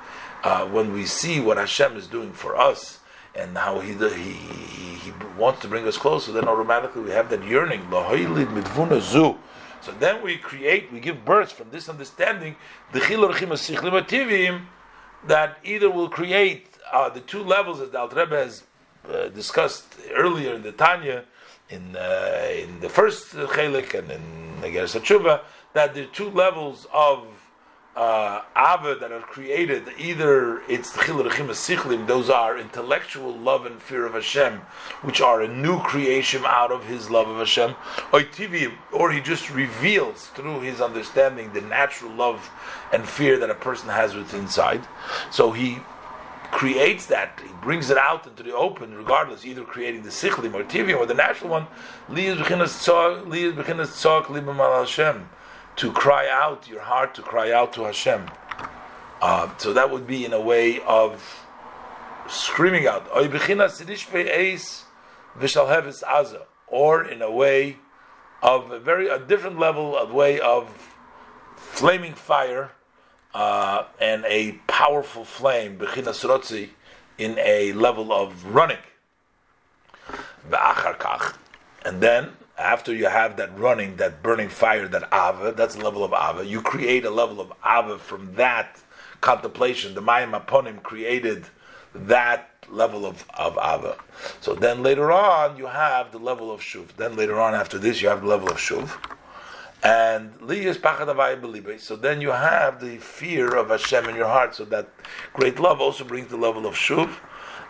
uh, 0.42 0.66
when 0.66 0.92
we 0.92 1.06
see 1.06 1.40
what 1.40 1.56
Hashem 1.56 1.96
is 1.96 2.06
doing 2.06 2.32
for 2.32 2.56
us 2.56 2.98
and 3.34 3.56
how 3.56 3.80
he, 3.80 3.94
he, 3.94 4.32
he 4.32 5.12
wants 5.38 5.62
to 5.62 5.68
bring 5.68 5.86
us 5.86 5.96
closer, 5.96 6.32
then 6.32 6.46
automatically 6.46 7.02
we 7.02 7.10
have 7.10 7.30
that 7.30 7.42
yearning. 7.44 7.80
Lahaylid 7.86 8.48
midvuna 8.48 9.00
zu 9.00 9.38
so 9.84 9.92
then 9.92 10.22
we 10.22 10.38
create, 10.38 10.90
we 10.90 10.98
give 10.98 11.26
birth 11.26 11.52
from 11.52 11.68
this 11.70 11.90
understanding, 11.90 12.56
that 12.92 13.10
either 15.62 15.90
will 15.90 16.08
create 16.08 16.68
uh, 16.90 17.10
the 17.10 17.20
two 17.20 17.42
levels 17.42 17.80
as 17.80 17.90
the 17.90 17.98
Alter 17.98 18.16
Rebbe 18.16 18.34
has 18.34 18.62
uh, 19.06 19.28
discussed 19.28 19.84
earlier 20.14 20.54
in 20.54 20.62
the 20.62 20.72
Tanya, 20.72 21.24
in 21.70 21.96
uh, 21.96 22.48
in 22.52 22.80
the 22.80 22.88
first 22.88 23.34
chelik 23.34 23.94
and 23.94 24.10
in 24.10 24.22
Negeres 24.60 24.98
Tshuva, 25.00 25.40
that 25.72 25.94
the 25.94 26.06
two 26.06 26.30
levels 26.30 26.86
of 26.92 27.26
uh, 27.96 28.42
ava 28.56 28.96
that 28.96 29.12
are 29.12 29.20
created, 29.20 29.84
either 29.98 30.62
it's 30.68 30.92
the 30.92 31.00
sichlim, 31.00 32.06
those 32.06 32.28
are 32.28 32.58
intellectual 32.58 33.32
love 33.32 33.66
and 33.66 33.80
fear 33.80 34.04
of 34.04 34.14
Hashem, 34.14 34.54
which 35.02 35.20
are 35.20 35.42
a 35.42 35.48
new 35.48 35.78
creation 35.80 36.42
out 36.44 36.72
of 36.72 36.84
his 36.86 37.08
love 37.08 37.28
of 37.28 37.38
Hashem, 37.38 37.74
or 38.92 39.12
he 39.12 39.20
just 39.20 39.50
reveals 39.50 40.26
through 40.28 40.60
his 40.60 40.80
understanding 40.80 41.52
the 41.52 41.60
natural 41.60 42.10
love 42.10 42.50
and 42.92 43.06
fear 43.06 43.38
that 43.38 43.50
a 43.50 43.54
person 43.54 43.88
has 43.88 44.14
within 44.14 44.40
inside. 44.40 44.86
So 45.30 45.52
he 45.52 45.78
creates 46.54 47.06
that, 47.06 47.40
he 47.44 47.52
brings 47.60 47.90
it 47.90 47.98
out 47.98 48.28
into 48.28 48.44
the 48.44 48.54
open, 48.54 48.94
regardless, 48.94 49.44
either 49.44 49.64
creating 49.64 50.04
the 50.04 50.08
sichlim 50.10 50.54
or 50.54 50.62
or 50.94 51.04
the 51.04 51.12
natural 51.12 51.50
one. 51.50 51.66
To 55.76 55.92
cry 55.92 56.28
out, 56.30 56.68
your 56.68 56.82
heart 56.82 57.14
to 57.16 57.22
cry 57.22 57.50
out 57.50 57.72
to 57.72 57.82
Hashem. 57.82 58.30
Uh, 59.20 59.50
so 59.58 59.72
that 59.72 59.90
would 59.90 60.06
be 60.06 60.24
in 60.24 60.32
a 60.32 60.40
way 60.40 60.80
of 60.82 61.44
screaming 62.28 62.86
out, 62.86 63.08
or 66.68 67.04
in 67.04 67.20
a 67.20 67.30
way 67.32 67.78
of 68.42 68.70
a 68.70 68.78
very 68.78 69.08
a 69.08 69.18
different 69.18 69.58
level, 69.58 69.96
of 69.96 70.12
way 70.12 70.38
of 70.38 70.68
flaming 71.56 72.14
fire 72.14 72.70
uh, 73.34 73.84
and 74.00 74.24
a 74.26 74.52
powerful 74.66 75.24
flame, 75.24 75.80
in 77.16 77.38
a 77.38 77.72
level 77.72 78.12
of 78.12 78.44
running. 78.46 78.78
The 80.50 81.48
and 81.84 82.00
then 82.00 82.32
after 82.58 82.94
you 82.94 83.06
have 83.06 83.36
that 83.36 83.58
running, 83.58 83.96
that 83.96 84.22
burning 84.22 84.48
fire, 84.48 84.86
that 84.88 85.04
ava, 85.12 85.52
that's 85.56 85.76
a 85.76 85.80
level 85.80 86.04
of 86.04 86.12
ava. 86.12 86.46
You 86.46 86.62
create 86.62 87.04
a 87.04 87.10
level 87.10 87.40
of 87.40 87.52
ava 87.64 87.98
from 87.98 88.34
that 88.34 88.80
contemplation. 89.20 89.94
The 89.94 90.02
Mayim 90.02 90.38
Aponim 90.38 90.82
created 90.82 91.46
that 91.94 92.50
level 92.68 93.06
of, 93.06 93.24
of 93.38 93.56
ava. 93.56 93.96
So 94.40 94.54
then 94.54 94.82
later 94.82 95.10
on, 95.12 95.56
you 95.56 95.66
have 95.66 96.12
the 96.12 96.18
level 96.18 96.52
of 96.52 96.60
shuv. 96.60 96.88
Then 96.96 97.16
later 97.16 97.40
on, 97.40 97.54
after 97.54 97.78
this, 97.78 98.00
you 98.02 98.08
have 98.08 98.22
the 98.22 98.28
level 98.28 98.48
of 98.48 98.56
shuv. 98.56 98.90
And 99.84 100.32
liyas 100.40 100.78
pachadavai 100.78 101.78
So 101.78 101.94
then 101.94 102.22
you 102.22 102.30
have 102.30 102.80
the 102.80 102.96
fear 102.96 103.54
of 103.54 103.68
Hashem 103.68 104.08
in 104.08 104.16
your 104.16 104.28
heart. 104.28 104.54
So 104.54 104.64
that 104.64 104.88
great 105.34 105.60
love 105.60 105.80
also 105.80 106.04
brings 106.04 106.28
the 106.28 106.38
level 106.38 106.66
of 106.66 106.74
shuv. 106.74 107.14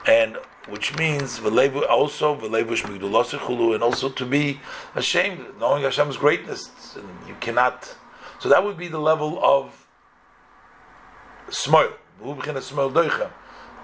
And 0.06 0.38
which 0.68 0.96
means 0.96 1.40
also 1.40 2.40
and 2.40 3.82
also 3.82 4.08
to 4.08 4.26
be 4.26 4.60
ashamed, 4.94 5.44
knowing 5.58 5.82
Hashem's 5.82 6.16
greatness, 6.16 6.96
and 6.96 7.08
you 7.28 7.34
cannot. 7.40 7.94
So 8.38 8.48
that 8.48 8.64
would 8.64 8.78
be 8.78 8.88
the 8.88 8.98
level 8.98 9.38
of 9.44 9.86
smoil. 11.50 11.92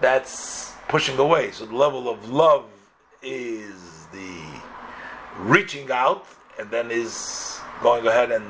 That's 0.01 0.73
pushing 0.89 1.19
away. 1.19 1.51
So 1.51 1.67
the 1.67 1.77
level 1.77 2.09
of 2.09 2.31
love 2.31 2.65
is 3.23 4.07
the 4.13 4.43
reaching 5.39 5.91
out, 5.91 6.27
and 6.59 6.71
then 6.71 6.91
is 6.91 7.60
going 7.83 8.07
ahead 8.07 8.31
and 8.31 8.45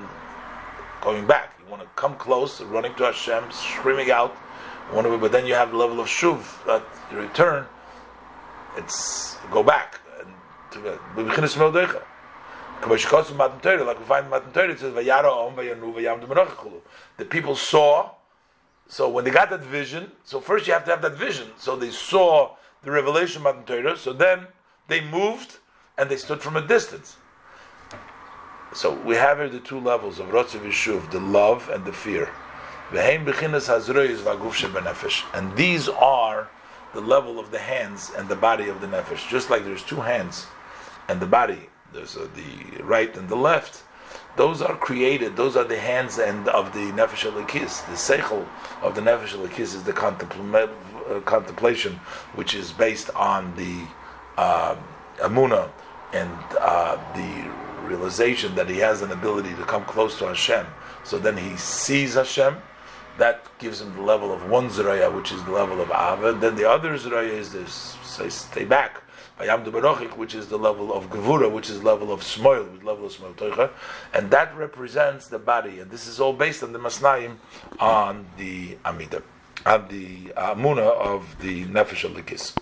going 1.00 1.26
back. 1.26 1.54
You 1.62 1.70
want 1.70 1.82
to 1.82 1.88
come 1.96 2.16
close, 2.16 2.60
running 2.60 2.94
to 2.94 3.04
Hashem, 3.04 3.50
screaming 3.50 4.10
out. 4.10 4.36
But 4.92 5.32
then 5.32 5.46
you 5.46 5.54
have 5.54 5.70
the 5.70 5.76
level 5.76 6.00
of 6.00 6.06
shuv 6.06 6.64
that 6.66 6.82
you 7.12 7.18
return 7.18 7.66
it's 8.76 9.36
go 9.50 9.62
back 9.62 10.00
and 10.18 10.28
to 10.72 10.78
beginnen. 11.16 11.76
Like 13.86 13.98
we 13.98 14.04
find 14.04 14.26
in 14.26 14.70
it 14.70 14.78
says, 14.80 14.94
The 17.16 17.24
people 17.24 17.56
saw, 17.56 18.10
so 18.88 19.08
when 19.08 19.24
they 19.24 19.30
got 19.30 19.50
that 19.50 19.60
vision, 19.60 20.10
so 20.24 20.40
first 20.40 20.66
you 20.66 20.72
have 20.72 20.84
to 20.84 20.90
have 20.90 21.02
that 21.02 21.14
vision. 21.14 21.48
So 21.58 21.76
they 21.76 21.90
saw 21.90 22.56
the 22.82 22.90
revelation 22.90 23.44
of 23.44 23.56
Matan 23.56 23.64
Torah, 23.64 23.96
so 23.96 24.12
then 24.12 24.46
they 24.88 25.00
moved 25.00 25.58
and 25.98 26.08
they 26.08 26.16
stood 26.16 26.40
from 26.40 26.56
a 26.56 26.66
distance. 26.66 27.16
So 28.72 28.94
we 28.94 29.16
have 29.16 29.38
here 29.38 29.48
the 29.48 29.58
two 29.58 29.80
levels 29.80 30.20
of 30.20 30.28
Rotzev 30.28 30.60
Yishuv, 30.60 31.10
the 31.10 31.18
love 31.18 31.68
and 31.70 31.84
the 31.84 31.92
fear. 31.92 32.30
And 35.34 35.56
these 35.56 35.88
are 35.88 36.50
the 36.94 37.00
level 37.00 37.40
of 37.40 37.50
the 37.50 37.58
hands 37.58 38.12
and 38.16 38.28
the 38.28 38.36
body 38.36 38.68
of 38.68 38.80
the 38.80 38.86
nefesh. 38.86 39.28
Just 39.28 39.50
like 39.50 39.64
there's 39.64 39.82
two 39.82 40.00
hands 40.00 40.46
and 41.08 41.20
the 41.20 41.26
body, 41.26 41.68
there's 41.92 42.16
uh, 42.16 42.28
the 42.36 42.82
right 42.84 43.16
and 43.16 43.28
the 43.28 43.36
left. 43.36 43.82
Those 44.36 44.62
are 44.62 44.76
created. 44.76 45.36
Those 45.36 45.56
are 45.56 45.64
the 45.64 45.78
hands 45.78 46.18
and 46.18 46.48
of 46.48 46.72
the 46.72 46.92
nefesh 46.92 47.28
alikis. 47.28 47.84
The 47.86 47.96
seichel 47.96 48.46
of 48.82 48.94
the 48.94 49.00
nefesh 49.00 49.36
alikis 49.36 49.74
is 49.74 49.82
the 49.82 49.92
contempl- 49.92 50.70
uh, 51.08 51.20
contemplation, 51.20 51.94
which 52.36 52.54
is 52.54 52.70
based 52.70 53.10
on 53.16 53.52
the 53.56 53.84
uh, 54.36 54.76
amuna 55.18 55.70
and 56.12 56.30
uh, 56.60 56.96
the 57.14 57.50
realization 57.80 58.54
that 58.54 58.68
he 58.68 58.78
has 58.78 59.02
an 59.02 59.12
ability 59.12 59.54
to 59.54 59.64
come 59.64 59.84
close 59.84 60.18
to 60.18 60.26
Hashem. 60.26 60.66
So 61.04 61.18
then 61.18 61.36
he 61.36 61.56
sees 61.56 62.14
Hashem. 62.14 62.56
That 63.18 63.46
gives 63.58 63.80
him 63.80 63.94
the 63.94 64.02
level 64.02 64.32
of 64.32 64.48
one 64.48 64.70
zraya, 64.70 65.14
which 65.14 65.32
is 65.32 65.42
the 65.44 65.50
level 65.50 65.80
of 65.80 65.88
ava. 65.90 66.38
Then 66.40 66.56
the 66.56 66.68
other 66.68 66.96
zraya 66.96 67.28
is 67.28 67.52
this: 67.52 67.96
say, 68.02 68.28
stay 68.28 68.64
back 68.64 69.02
which 70.16 70.34
is 70.34 70.48
the 70.48 70.58
level 70.58 70.92
of 70.92 71.08
Gevura, 71.08 71.50
which 71.50 71.70
is 71.70 71.82
level 71.82 72.12
of 72.12 72.22
Smoil, 72.22 72.64
which 72.64 72.82
level 72.82 73.06
of 73.06 73.12
Smoil 73.12 73.32
Toicha, 73.34 73.70
and 74.12 74.30
that 74.30 74.54
represents 74.54 75.28
the 75.28 75.38
body. 75.38 75.80
And 75.80 75.90
this 75.90 76.06
is 76.06 76.20
all 76.20 76.34
based 76.34 76.62
on 76.62 76.72
the 76.72 76.78
Masnaim 76.78 77.36
on 77.78 78.26
the 78.36 78.76
Amida, 78.84 79.22
on 79.64 79.88
the 79.88 80.32
Amuna 80.36 80.94
of 80.94 81.36
the 81.40 81.64
Nefesh 81.66 82.08
Alikis. 82.08 82.54